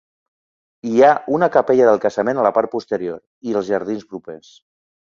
Hi 0.91 1.03
ha 1.07 1.11
una 1.35 1.51
capella 1.57 1.87
del 1.91 2.03
casament 2.07 2.41
a 2.45 2.49
la 2.49 2.55
part 2.57 2.75
posterior, 2.75 3.23
i 3.51 3.57
els 3.63 3.73
jardins 3.73 4.13
propers. 4.15 4.55